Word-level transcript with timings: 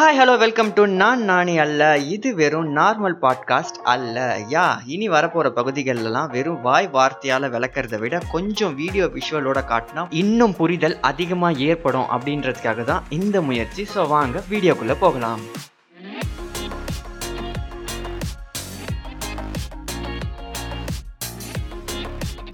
Hi 0.00 0.18
hello 0.18 0.38
welcome 0.38 0.72
to 0.72 0.86
நான் 0.86 1.22
நானி 1.22 1.58
அல்ல 1.58 1.98
இது 1.98 2.34
வெறும் 2.34 2.76
நார்மல் 2.76 3.16
பாட்காஸ்ட் 3.22 3.74
அல்ல. 3.82 4.38
யா 4.50 4.78
இனி 4.86 5.08
வரப்போகிற 5.08 5.48
பகுதிகளெல்லாம் 5.50 6.30
வெறும் 6.30 6.60
வாய் 6.60 6.88
வார்த்தையால் 6.92 7.50
விளக்கிறத 7.50 7.98
விட 7.98 8.20
கொஞ்சம் 8.30 8.74
வீடியோ 8.74 9.06
விஷுவலோட 9.06 9.62
காட்டினா 9.68 10.06
இன்னும் 10.10 10.56
புரிதல் 10.56 10.98
அதிகமாக 11.00 11.58
ஏற்படும் 11.58 12.08
அப்படின்றதுக்காக 12.10 12.84
தான் 12.84 13.04
இந்த 13.08 13.40
முயற்சி. 13.40 13.86
ஸோ 13.94 14.08
வாங்க 14.08 14.42
வீடியோக்குள்ளே 14.50 14.96
போகலாம். 15.00 15.40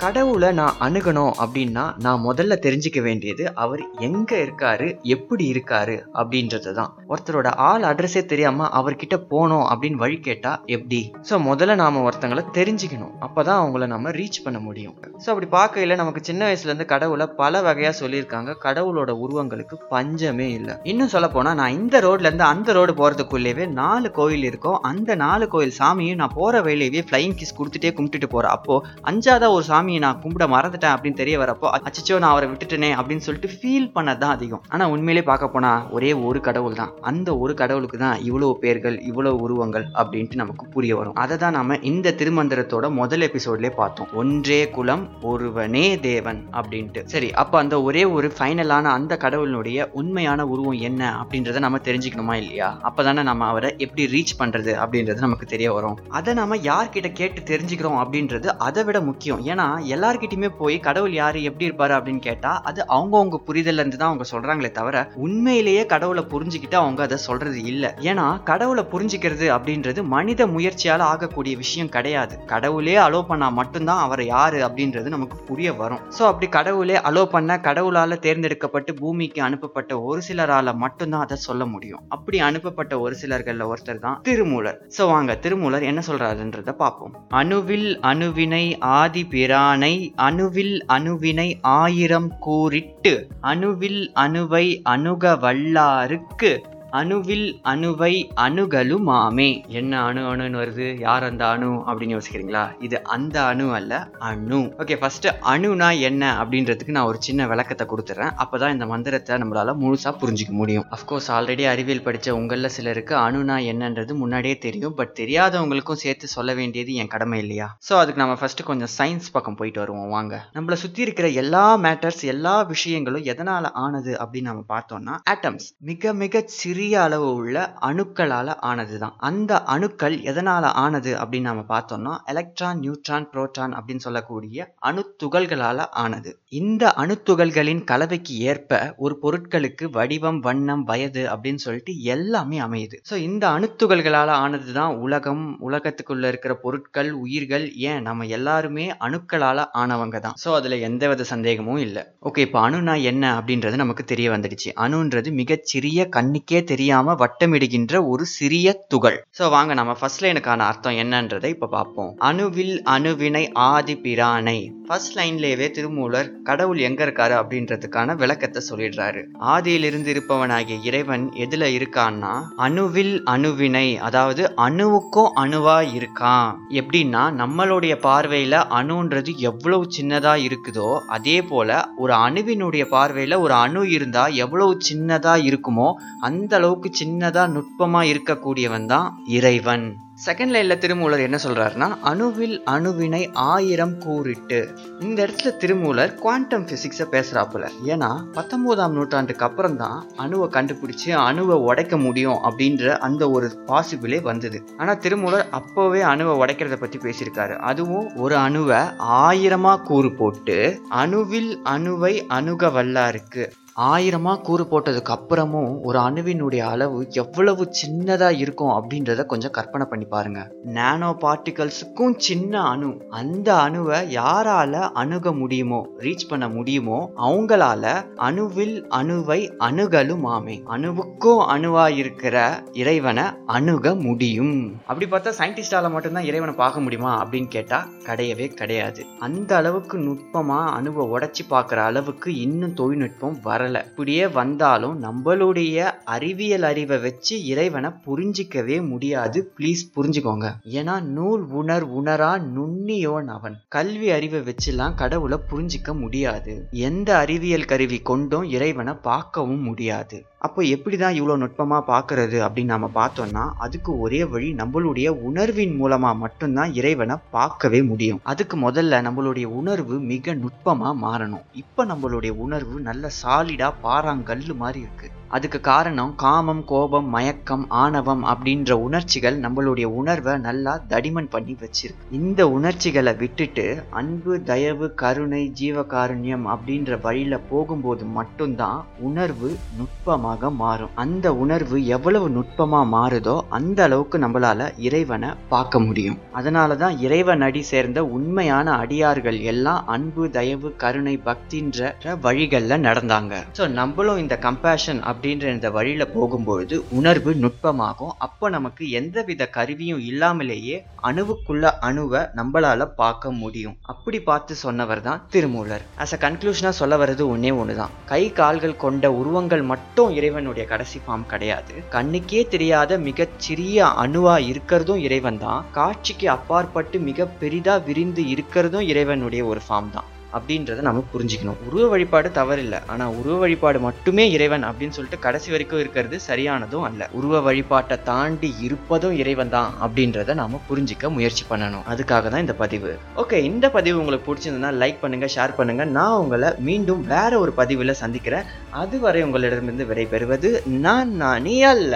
கடவுளை 0.07 0.53
நான் 0.53 0.77
அணுகணும் 0.81 1.33
அப்படின்னா 1.43 1.85
நான் 2.05 2.21
முதல்ல 2.27 2.55
தெரிஞ்சுக்க 2.65 2.99
வேண்டியது 3.03 3.45
அவர் 3.55 3.81
எங்க 3.99 4.31
இருக்காரு 4.45 4.87
எப்படி 5.03 5.45
இருக்காரு 5.53 5.97
அப்படின்றது 6.21 6.73
தான் 6.73 6.91
ஒருத்தரோட 7.13 7.49
ஆள் 7.69 7.83
அட்ரஸே 7.83 8.23
தெரியாம 8.27 8.69
அவர்கிட்ட 8.81 9.17
போனோம் 9.33 9.65
அப்படின்னு 9.73 9.99
வழி 10.03 10.19
கேட்டா 10.27 10.53
எப்படி? 10.67 11.01
ஸோ 11.29 11.35
முதல்ல 11.49 11.75
நாம 11.75 12.03
ஒருத்தங்களை 12.09 12.45
தெரிஞ்சுக்கணும். 12.59 13.15
அப்பதான் 13.27 13.61
அவங்கள 13.63 13.87
நம்ம 13.95 14.11
ரீச் 14.11 14.39
பண்ண 14.45 14.59
முடியும். 14.59 14.95
ஸோ 15.25 15.27
அப்படி 15.33 15.49
பார்க்கையில 15.57 15.97
நமக்கு 16.03 16.23
சின்ன 16.29 16.43
வயசுல 16.49 16.71
இருந்து 16.71 16.87
கடவுளை 16.93 17.27
பல 17.41 17.63
வகையா 17.69 17.93
சொல்லியிருக்காங்க. 18.03 18.55
கடவுளோட 18.67 19.11
உருவங்களுக்கு 19.25 19.79
பஞ்சமே 19.95 20.49
இல்லை. 20.59 20.77
இன்னும் 20.93 21.13
சொல்ல 21.17 21.29
போனா 21.29 21.55
நான் 21.63 21.77
இந்த 21.81 22.01
ரோட்ல 22.07 22.31
இருந்து 22.31 22.47
அந்த 22.53 22.73
ரோடு 22.73 22.95
போறதுக்குள்ளேயே 23.03 23.69
நாலு 23.81 24.11
கோயில் 24.21 24.49
இருக்கும். 24.51 24.79
அந்த 24.93 25.19
நாலு 25.25 25.49
கோயில் 25.57 25.77
சாமியும் 25.81 26.23
நான் 26.23 26.37
போற 26.39 26.63
வழியிலேயே 26.69 27.05
ஃப்ளையிங் 27.11 27.37
கிஸ் 27.43 27.57
கொடுத்துட்டே 27.61 27.95
கும்பிட்டுட்டு 27.99 28.31
போறேன். 28.37 28.57
அப்போ 28.59 28.77
அஞ்சாவதா 29.13 29.51
ஒரு 29.59 29.67
சாமி 29.73 29.95
சாமியை 29.97 30.05
நான் 30.05 30.21
கும்பிட 30.23 30.45
மறந்துட்டேன் 30.55 30.95
அப்படின்னு 30.95 31.19
தெரிய 31.21 31.37
வரப்போ 31.43 31.67
அச்சச்சோ 31.77 32.17
நான் 32.23 32.33
அவரை 32.35 32.47
விட்டுட்டேனே 32.51 32.91
அப்படின்னு 32.99 33.25
சொல்லிட்டு 33.27 33.49
ஃபீல் 33.57 33.89
பண்ணது 33.97 34.21
தான் 34.23 34.35
அதிகம். 34.37 34.63
ஆனால் 34.75 34.91
உண்மையிலே 34.95 35.23
பார்க்க 35.29 35.55
போனா 35.55 35.71
ஒரே 35.97 36.11
ஒரு 36.29 36.39
கடவுள் 36.49 36.77
தான் 36.81 36.93
அந்த 37.11 37.29
ஒரு 37.43 37.53
கடவுளுக்கு 37.61 37.99
தான் 38.05 38.17
இவ்வளோ 38.29 38.49
பேர்கள் 38.63 38.97
இவ்வளோ 39.11 39.33
உருவங்கள் 39.45 39.87
அப்படின்ட்டு 40.01 40.41
நமக்கு 40.43 40.65
புரிய 40.75 40.93
வரும். 40.99 41.17
அதை 41.25 41.37
தான் 41.45 41.57
நம்ம 41.59 41.79
இந்த 41.91 42.15
திருமந்திரத்தோட 42.21 42.89
முதல் 43.01 43.25
எபிசோட்லேயே 43.29 43.73
பார்த்தோம். 43.81 44.11
ஒன்றே 44.23 44.61
குலம் 44.77 45.05
ஒருவனே 45.31 45.87
தேவன் 46.09 46.41
அப்படின்ட்டு. 46.61 47.03
சரி 47.15 47.31
அப்போ 47.45 47.57
அந்த 47.63 47.77
ஒரே 47.89 48.05
ஒரு 48.17 48.31
ஃபைனலான 48.37 48.93
அந்த 48.99 49.15
கடவுளினுடைய 49.25 49.89
உண்மையான 50.03 50.47
உருவம் 50.55 50.81
என்ன 50.91 51.03
அப்படின்றத 51.23 51.65
நம்ம 51.67 51.83
தெரிஞ்சுக்கணுமா 51.89 52.37
இல்லையா? 52.43 52.71
அப்போதானே 52.91 53.25
நம்ம 53.31 53.47
அவரை 53.53 53.73
எப்படி 53.87 54.05
ரீச் 54.17 54.39
பண்ணுறது 54.43 54.75
அப்படின்றது 54.83 55.27
நமக்கு 55.27 55.49
தெரிய 55.55 55.69
வரும். 55.79 55.99
அதை 56.19 56.35
நம்ம 56.43 56.61
யார்கிட்ட 56.71 57.09
கேட்டு 57.23 57.41
தெரிஞ்சுக்கிறோம் 57.53 58.01
அப்படின்றது 58.03 58.49
அதை 58.69 58.83
விட 58.87 58.99
முக்கியம். 59.11 59.43
ஏன்னா 59.53 59.67
எல்லார்கிட்டயுமே 59.95 60.51
போய் 60.59 60.79
கடவுள் 60.79 61.13
யாரு? 61.13 61.43
எப்படி 61.43 61.71
இருப்பாரு? 61.71 61.95
அப்படின்னு 61.97 62.19
கேட்டா 62.19 62.61
அது 62.63 62.87
அவங்கவுங்க 62.89 63.39
புரிதல்ல 63.47 63.83
இருந்து 63.83 63.97
தான் 63.97 64.09
அவங்க 64.09 64.25
சொல்றாங்களே 64.31 64.71
தவிர 64.71 65.11
உண்மையிலேயே 65.15 65.87
கடவுளை 65.87 66.25
புரிஞ்சுக்கிட்டு 66.31 66.75
அவங்க 66.75 67.03
அதை 67.03 67.17
சொல்றது 67.17 67.63
இல்ல. 67.63 67.95
ஏன்னா 68.01 68.43
கடவுளை 68.43 68.85
புரிஞ்சுக்கிறது 68.93 69.47
அப்படின்றது 69.57 70.03
மனித 70.03 70.47
முயற்சியால 70.47 70.99
ஆகக்கூடிய 70.99 71.57
விஷயம் 71.57 71.89
கிடையாது. 71.89 72.45
கடவுளே 72.47 72.97
அலோ 72.97 73.23
பண்ணா 73.23 73.49
மட்டும்தான் 73.49 73.99
அவர் 73.99 74.25
யாரு 74.25 74.59
அப்படின்றது 74.63 75.09
நமக்கு 75.09 75.37
புரிய 75.37 75.73
வரும். 75.73 76.01
சோ 76.19 76.23
அப்படி 76.23 76.49
கடவுளே 76.49 76.97
அலோ 76.97 77.25
பண்ண 77.25 77.61
கடவுளால 77.63 78.19
தேர்ந்தெடுக்கப்பட்டு 78.19 78.95
பூமிக்கு 78.95 79.43
அனுப்பப்பட்ட 79.43 80.01
ஒரு 80.01 80.23
சிலரால 80.29 80.75
மட்டும்தான் 80.75 81.21
அதை 81.21 81.37
சொல்ல 81.37 81.65
முடியும். 81.67 82.03
அப்படி 82.09 82.41
அனுப்பப்பட்ட 82.41 83.01
ஒரு 83.01 83.17
சிலர்கள்ல 83.23 83.69
ஒருத்தர் 83.73 83.99
தான் 83.99 84.21
திருமூலர். 84.23 84.79
சோ 84.99 85.07
வாங்க 85.07 85.35
திருமூலர் 85.35 85.83
என்ன 85.83 86.03
சொல்றாருன்றத 86.07 86.73
பார்ப்போம். 86.73 87.15
அணுவில் 87.35 87.89
அணுவினை 88.01 88.65
ஆதி 88.79 89.25
யானை 89.67 89.95
அணுவில் 90.23 90.75
அணுவினை 90.87 91.47
ஆயிரம் 91.77 92.29
கூறிட்டு 92.39 93.13
அணுவில் 93.43 94.03
அணுவை 94.17 94.67
அணுக 94.85 95.33
வல்லாருக்கு 95.37 96.51
அணுவில் 96.99 97.47
அணுவை 97.73 98.13
அணுகலுமாமே. 98.45 99.49
என்ன 99.71 100.03
அணு 100.03 100.23
அணுன்னு 100.33 100.59
வருது? 100.63 100.87
யார் 100.99 101.25
அந்த 101.25 101.45
அணு 101.49 101.71
அப்படின்னு 101.89 102.15
யோசிக்கிறீங்களா? 102.17 102.63
இது 102.81 102.97
அந்த 103.17 103.37
அணு 103.45 103.67
அல்ல 103.75 103.93
அணு. 104.31 104.61
ஓகே 104.79 104.97
ஃபர்ஸ்ட் 105.01 105.27
அணுனா 105.53 105.89
என்ன 106.01 106.23
அப்படின்றதுக்கு 106.43 106.97
நான் 106.97 107.05
ஒரு 107.05 107.19
சின்ன 107.21 107.47
விளக்கத்தை 107.47 107.87
கொடுத்துறேன். 107.93 108.33
அப்பதான் 108.45 108.75
இந்த 108.77 108.87
மந்திரத்தை 108.87 109.37
நம்மளால 109.43 109.75
முழுசா 109.83 110.13
புரிஞ்சுக்க 110.23 110.55
முடியும். 110.63 110.87
அஃப்கோர்ஸ் 110.97 111.29
ஆல்ரெடி 111.37 111.67
அறிவியல் 111.73 112.05
படிச்ச 112.07 112.31
உங்கள 112.41 112.71
சிலருக்கு 112.77 113.15
அணுனா 113.27 113.57
என்னன்றது 113.73 114.15
முன்னாடியே 114.23 114.59
தெரியும். 114.67 114.95
பட் 114.95 115.15
தெரியாதவங்களுக்கும் 115.21 116.01
சேர்த்து 116.05 116.27
சொல்ல 116.37 116.55
வேண்டியது 116.55 116.95
என் 116.95 117.13
கடமை 117.15 117.39
இல்லையா? 117.45 117.69
ஸோ 117.89 117.95
அதுக்கு 118.03 118.23
நம்ம 118.23 118.37
ஃபர்ஸ்ட் 118.41 118.63
கொஞ்சம் 118.71 118.93
சயின்ஸ் 118.99 119.33
பக்கம் 119.33 119.59
போயிட்டு 119.61 119.81
வருவோம். 119.81 120.11
வாங்க. 120.17 120.35
நம்மளை 120.57 120.79
சுத்தி 120.85 121.03
இருக்கிற 121.07 121.29
எல்லா 121.43 121.65
மேட்டர்ஸ் 121.79 122.25
எல்லா 122.35 122.57
விஷயங்களும் 122.73 123.29
எதனால 123.35 123.71
ஆனது 123.85 124.15
அப்படின்னு 124.23 124.51
நம்ம 124.53 124.65
பார்த்தோம்னா 124.75 125.17
ஆட்டம்ஸ் 125.35 125.69
மிக 125.91 126.13
மிக 126.23 126.43
சிறிய 126.47 126.86
அளவு 127.05 127.29
உள்ள 127.35 127.57
அணுக்களால் 127.89 128.53
ஆனது 128.71 128.97
தான் 128.99 129.15
அந்த 129.29 129.53
அணுக்கள் 129.75 130.17
எதனால் 130.31 130.69
ஆனது 130.85 131.13
அப்படின்னு 131.23 131.51
நம்ம 131.51 131.65
பார்த்தோம்னா 131.73 132.13
எலக்ட்ரான் 132.33 132.81
நியூட்ரான் 132.85 133.29
புரோட்டான் 133.33 133.75
அப்படின்னு 133.79 134.05
சொல்லக்கூடிய 134.07 134.67
அணுத்துகள்களால் 134.89 135.83
ஆனது. 136.05 136.31
இந்த 136.61 136.93
அணுத்துகள்களின் 137.03 137.83
கலவைக்கு 137.85 138.35
ஏற்ப 138.51 138.81
ஒரு 138.97 139.15
பொருட்களுக்கு 139.23 139.85
வடிவம் 139.97 140.41
வண்ணம் 140.47 140.85
வயது 140.91 141.25
அப்படின்னு 141.33 141.65
சொல்லிட்டு 141.67 141.93
எல்லாமே 142.15 142.59
அமையுது. 142.67 142.97
ஸோ 143.11 143.15
இந்த 143.29 143.45
அணுத்துகள்களால் 143.57 144.35
ஆனது 144.45 144.73
தான் 144.73 144.95
உலகம் 145.07 145.45
உலகத்துக்குள்ள 145.69 146.25
இருக்கிற 146.33 146.55
பொருட்கள் 146.65 147.11
உயிர்கள் 147.25 147.67
ஏன் 147.91 148.03
நம்ம 148.03 148.27
எல்லாருமே 148.39 148.87
அணுக்களால் 149.09 149.65
ஆனவங்க 149.83 150.21
தான் 150.21 150.37
ஸோ 150.45 150.53
அதில் 150.55 150.79
எந்தவித 150.81 151.27
சந்தேகமும் 151.33 151.83
இல்லை. 151.87 152.05
ஓகே 152.29 152.45
இப்போ 152.47 152.61
அணுனா 152.67 152.95
என்ன 153.11 153.25
அப்படின்றது 153.39 153.77
நமக்கு 153.77 154.05
தெரிய 154.05 154.31
வந்துடுச்சு. 154.35 154.71
அணுன்றது 154.85 155.31
மிகச்சிறிய 155.41 156.09
கண்ணுக்கே 156.17 156.61
தெரியாம 156.73 157.15
வட்டமிடுகின்ற 157.23 157.95
ஒரு 158.13 158.25
சிறிய 158.37 158.75
துகள். 158.93 159.19
சோ 159.39 159.45
வாங்க 159.55 159.75
நம்ம 159.75 159.93
ஃபர்ஸ்ட் 160.01 160.23
லைனுக்கான 160.25 160.67
அர்த்தம் 160.71 160.99
என்னன்றதை 161.03 161.51
இப்போ 161.55 161.69
பார்ப்போம். 161.77 162.13
அணுவில் 162.29 162.75
அணுவினை 162.95 163.45
ஆதி 163.69 163.97
பிரானை. 164.05 164.59
ஃபர்ஸ்ட் 164.89 165.15
லைன்லேயே 165.19 165.69
திருமூலர் 165.77 166.29
கடவுள் 166.49 166.81
எங்க 166.89 167.01
இருக்காரு 167.07 167.35
அப்படின்றதுக்கான 167.39 168.17
விளக்கத்தை 168.23 168.61
சொல்லிடுறாரு. 168.69 169.23
ஆதியிலிருந்து 169.55 170.11
இருப்பவனாகிய 170.15 170.77
இறைவன் 170.89 171.25
எதுல 171.45 171.71
இருக்கான்னா 171.79 172.33
அணுவில் 172.67 173.15
அணுவினை 173.35 173.87
அதாவது 174.09 174.43
அணுவுக்கும் 174.67 175.31
அணுவா 175.43 175.79
இருக்கான். 175.99 176.51
எப்படின்னா 176.81 177.23
நம்மளுடைய 177.41 177.95
பார்வையில 178.07 178.55
அணுன்றது 178.79 179.33
எவ்வளவு 179.51 179.85
சின்னதா 179.97 180.35
இருக்குதோ 180.47 180.91
அதே 181.17 181.39
போல 181.51 181.71
ஒரு 181.97 182.15
அணுவினுடைய 182.27 182.85
பார்வையில 182.95 183.39
ஒரு 183.45 183.55
அணு 183.65 183.83
இருந்தா 183.97 184.25
எவ்வளவு 184.45 184.73
சின்னதா 184.89 185.35
இருக்குமோ 185.49 185.89
அந்த 186.29 186.56
அளவுக்கு 186.59 186.91
சின்னதா 187.01 187.45
நுட்பமா 187.55 188.03
இருக்கக்கூடியவன் 188.13 188.91
தான் 188.95 189.09
இறைவன். 189.39 189.87
செகண்ட் 190.27 190.53
லைன்ல 190.55 190.75
திருமூலர் 190.83 191.23
என்ன 191.25 191.39
சொல்றாருன்னா 191.45 191.89
அணுவில் 192.11 192.55
அணுவினை 192.75 193.21
ஆயிரம் 193.33 193.93
கூறிட்டு. 194.05 194.61
இந்த 195.01 195.19
இடத்துல 195.27 195.51
திருமூலர் 195.63 196.15
குவாண்டம் 196.23 196.65
பிசிக்ஸை 196.71 197.07
பேசுறாப்புல. 197.15 197.65
ஏன்னா 197.93 198.09
பத்தொன்பதாம் 198.37 198.95
நூற்றாண்டுக்கு 198.99 199.45
அப்புறம் 199.49 199.77
தான் 199.83 199.99
அணுவை 200.25 200.49
கண்டுபிடிச்சு 200.57 201.11
அணுவை 201.27 201.59
உடைக்க 201.69 201.97
முடியும் 202.07 202.41
அப்படின்ற 202.49 202.97
அந்த 203.09 203.31
ஒரு 203.31 203.51
பாசிபிளே 203.67 204.21
வந்தது. 204.31 204.61
ஆனா 204.77 204.95
திருமூலர் 205.07 205.47
அப்போவே 205.61 206.03
அணுவை 206.13 206.35
உடைக்கிறத 206.43 206.79
பத்தி 206.85 207.01
பேசியிருக்காரு. 207.05 207.57
அதுவும் 207.73 208.09
ஒரு 208.17 208.37
அணுவை 208.47 208.81
ஆயிரமா 209.21 209.75
கூறு 209.91 210.13
போட்டு 210.23 210.59
அணுவில் 211.03 211.53
அணுவை 211.77 212.15
அணுக 212.39 212.71
வல்லாருக்கு. 212.79 213.47
ஆயிரமாக 213.85 214.41
கூறு 214.41 214.65
போட்டதுக்கு 214.65 215.13
அப்புறமும் 215.15 215.73
ஒரு 215.83 215.99
அணுவினுடைய 215.99 216.59
அளவு 216.59 217.07
எவ்வளவு 217.11 217.71
சின்னதாக 217.81 218.39
இருக்கும் 218.39 218.71
அப்படின்றத 218.71 219.27
கொஞ்சம் 219.27 219.51
கற்பனை 219.51 219.87
பண்ணி 219.91 220.05
பாருங்க. 220.05 220.53
நானோ 220.63 221.11
பார்ட்டிகல்ஸுக்கும் 221.21 222.15
சின்ன 222.17 222.63
அணு. 222.63 223.03
அந்த 223.09 223.55
அணுவை 223.55 223.99
யாரால 224.15 224.73
அணுக 224.93 225.33
முடியுமோ 225.33 225.89
ரீச் 225.99 226.25
பண்ண 226.29 226.49
முடியுமோ 226.49 227.11
அவங்களால 227.17 227.85
அணுவில் 228.17 228.77
அணுவை 229.01 229.39
அணுகலும் 229.59 230.25
ஆமே 230.27 230.57
அணுவுக்கும் 230.77 231.43
அணுவா 231.55 231.97
இருக்கிற 231.97 232.63
இறைவனை 232.73 233.25
அணுக 233.47 233.95
முடியும். 233.95 234.81
அப்படி 234.87 235.11
பார்த்தா 235.11 235.33
சயின்டிஸ்டால 235.39 235.91
மட்டும்தான் 235.91 236.25
இறைவனை 236.25 236.55
பார்க்க 236.55 236.81
முடியுமா 236.81 237.25
அப்படின்னு 237.25 237.49
கேட்டா 237.49 237.87
கிடையவே 238.05 238.49
கிடையாது. 238.55 239.05
அந்த 239.19 239.57
அளவுக்கு 239.57 239.99
நுட்பமா 239.99 240.61
அணுவை 240.79 241.05
உடச்சி 241.15 241.45
பார்க்குற 241.51 241.77
அளவுக்கு 241.91 242.41
இன்னும் 242.41 242.75
தொழில்நுட்பம் 242.75 243.39
வர 243.43 243.65
வரல. 243.67 243.81
இப்படியே 243.91 244.25
வந்தாலும் 244.29 244.97
நம்மளுடைய 245.03 245.77
அறிவியல் 246.05 246.63
அறிவை 246.63 246.99
வச்சு 246.99 247.35
இறைவனை 247.45 247.91
புரிஞ்சிக்கவே 248.07 248.77
முடியாது. 248.89 249.39
ப்ளீஸ் 249.59 249.83
புரிஞ்சுக்கோங்க. 249.97 250.49
ஏன்னா 250.79 250.95
நூல் 251.17 251.45
உணர் 251.61 251.87
உணரா 251.99 252.33
நுண்ணியோன் 252.57 253.29
அவன். 253.37 253.57
கல்வி 253.69 254.11
அறிவை 254.11 254.41
வச்சுலாம் 254.51 254.95
கடவுளை 254.95 255.39
புரிஞ்சிக்க 255.51 255.99
முடியாது. 255.99 256.55
எந்த 256.71 257.17
அறிவியல் 257.17 257.71
கருவி 257.73 258.01
கொண்டும் 258.03 258.49
இறைவனை 258.57 258.95
பார்க்கவும் 259.09 259.63
முடியாது. 259.63 260.19
அப்போ 260.47 260.63
எப்படி 260.63 260.97
தான் 260.97 261.17
இவ்வளோ 261.19 261.35
நுட்பமாக 261.43 261.83
பார்க்கறது 261.93 262.39
அப்படின்னு 262.47 262.75
நம்ம 262.75 262.89
பார்த்தோம்னா 262.95 263.45
அதுக்கு 263.59 263.99
ஒரே 263.99 264.25
வழி 264.25 264.49
நம்மளுடைய 264.53 265.09
உணர்வின் 265.29 265.75
மூலமாக 265.77 266.15
மட்டும்தான் 266.15 266.73
இறைவனை 266.73 267.17
பார்க்கவே 267.31 267.83
முடியும். 267.83 268.21
அதுக்கு 268.23 268.57
முதல்ல 268.57 269.01
நம்மளுடைய 269.07 269.45
உணர்வு 269.61 269.99
மிக 270.13 270.35
நுட்பமாக 270.35 270.95
மாறணும். 271.05 271.45
இப்போ 271.53 271.85
நம்மளுடைய 271.85 272.33
உணர்வு 272.45 272.81
நல்ல 272.81 273.09
சாலி 273.09 273.56
சாலிடா 273.57 273.69
பாறாங்கல்லு 273.85 274.57
மாதிரி 274.57 274.81
இருக்கு. 274.81 275.09
அதுக்கு 275.29 275.59
காரணம் 275.61 276.11
காமம் 276.17 276.61
கோபம் 276.65 277.09
மயக்கம் 277.09 277.65
ஆணவம் 277.69 278.23
அப்படின்ற 278.25 278.73
உணர்ச்சிகள் 278.87 279.41
நம்மளுடைய 279.41 279.87
உணர்வை 280.01 280.35
நல்லா 280.39 280.73
தடிமன் 280.89 281.31
பண்ணி 281.31 281.55
வச்சிருக்கு. 281.63 282.05
இந்த 282.11 282.41
உணர்ச்சிகளை 282.49 283.13
விட்டுட்டு 283.15 283.65
அன்பு 283.91 284.35
தயவு 284.43 284.87
கருணை 284.95 285.41
ஜீவகாருண்யம் 285.61 286.45
அப்படின்ற 286.55 286.99
வழியில 287.01 287.39
போகும்போது 287.39 288.05
மட்டும்தான் 288.19 288.79
உணர்வு 289.01 289.51
நுட்பமாக 289.79 290.51
மாறும். 290.51 290.95
அந்த 290.95 291.35
உணர்வு 291.35 291.81
எவ்வளவு 291.87 292.29
நுட்பமா 292.29 292.83
மாறுதோ 292.95 293.37
அந்த 293.49 293.83
அளவுக்கு 293.83 294.19
நம்மளால 294.19 294.71
இறைவனை 294.89 295.33
பார்க்க 295.49 295.81
முடியும். 295.81 296.21
அதனாலதான் 296.35 296.97
இறைவன் 297.01 297.45
அடி 297.49 297.65
சேர்ந்த 297.73 297.99
உண்மையான 298.19 298.77
அடியார்கள் 298.85 299.41
எல்லாம் 299.55 299.83
அன்பு 299.97 300.31
தயவு 300.31 300.71
கருணை 300.77 301.17
பக்தின்ற 301.27 301.93
வழிகள்ல 302.23 302.81
நடந்தாங்க. 302.89 303.35
ஸோ 303.55 303.65
நம்மளும் 303.77 304.21
இந்த 304.23 304.35
கம்பேஷன் 304.45 305.01
அப்படின்ற 305.11 305.45
இந்த 305.53 305.69
வழியில் 305.77 306.13
போகும்பொழுது 306.15 306.77
உணர்வு 306.99 307.33
நுட்பமாகும். 307.43 308.15
அப்போ 308.27 308.47
நமக்கு 308.49 308.85
எந்தவித 308.99 309.43
கருவியும் 309.57 310.03
இல்லாமலேயே 310.11 310.77
அணுவுக்குள்ள 311.09 311.65
அணுவை 311.89 312.23
நம்மளால 312.39 312.87
பார்க்க 313.01 313.31
முடியும். 313.43 313.77
அப்படி 313.93 314.19
பார்த்து 314.23 314.55
சொன்னவர் 314.65 315.03
தான் 315.07 315.23
திருமூலர். 315.35 315.85
அஸ் 316.05 316.15
அ 316.17 316.19
கன்க்ளூஷனாக 316.25 316.79
சொல்ல 316.81 316.97
வர்றது 317.03 317.25
ஒன்றே 317.35 317.53
ஒன்று 317.61 317.77
தான் 317.81 317.95
கை 318.13 318.23
கால்கள் 318.41 318.81
கொண்ட 318.85 319.13
உருவங்கள் 319.21 319.65
மட்டும் 319.73 320.11
இறைவனுடைய 320.19 320.67
கடைசி 320.73 321.01
ஃபார்ம் 321.05 321.27
கிடையாது. 321.33 321.75
கண்ணுக்கே 321.97 322.43
தெரியாத 322.55 322.99
மிகச்சிறிய 323.09 323.73
அணுவா 324.05 324.37
இருக்கிறதும் 324.51 325.03
இறைவன் 325.07 325.41
தான். 325.47 325.65
காட்சிக்கு 325.79 326.29
அப்பாற்பட்டு 326.37 326.99
மிக 327.09 327.29
பெரிதா 327.43 327.77
விரிந்து 327.89 328.25
இருக்கிறதும் 328.35 328.87
இறைவனுடைய 328.93 329.45
ஒரு 329.53 329.63
ஃபார்ம் 329.69 329.91
தான். 329.97 330.09
அப்படின்றத 330.37 330.85
நம்ம 330.89 331.05
புரிஞ்சுக்கணும். 331.15 331.59
உருவ 331.69 331.85
வழிபாடு 331.93 332.31
தவறில்லை. 332.41 332.81
ஆனால் 332.93 333.15
உருவ 333.21 333.37
வழிபாடு 333.45 333.81
மட்டுமே 333.87 334.25
இறைவன் 334.37 334.67
அப்படின்னு 334.69 334.97
சொல்லிட்டு 334.99 335.25
கடைசி 335.27 335.51
வரைக்கும் 335.55 335.83
இருக்கிறது 335.83 336.19
சரியானதும் 336.29 336.87
அல்ல. 336.89 337.09
உருவ 337.21 337.41
வழிபாட்டை 337.49 337.99
தாண்டி 338.11 338.51
இருப்பதும் 338.67 339.17
இறைவன் 339.23 339.55
தான் 339.57 339.73
அப்படின்றத 339.87 340.35
நாம 340.43 340.61
புரிஞ்சிக்க 340.71 341.11
முயற்சி 341.17 341.45
பண்ணணும். 341.51 341.87
அதுக்காக 341.95 342.29
தான் 342.33 342.45
இந்த 342.47 342.57
பதிவு. 342.63 342.93
ஓகே 343.25 343.41
இந்த 343.51 343.67
பதிவு 343.79 344.01
உங்களுக்கு 344.03 344.29
பிடிச்சிருந்ததுன்னா 344.29 344.75
லைக் 344.83 345.03
பண்ணுங்க 345.05 345.29
ஷேர் 345.37 345.59
பண்ணுங்க. 345.61 345.85
நான் 345.99 346.19
உங்களை 346.25 346.51
மீண்டும் 346.69 347.03
வேற 347.15 347.33
ஒரு 347.45 347.55
பதிவில் 347.63 348.01
சந்திக்கிறேன். 348.03 348.47
அதுவரை 348.83 349.23
உங்களிடமிருந்து 349.29 349.91
விடைபெறுவது 349.93 350.51
நான் 350.87 351.13
நானே 351.25 351.59
அல்ல. 351.73 351.95